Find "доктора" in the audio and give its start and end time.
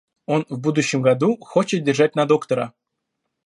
2.25-2.73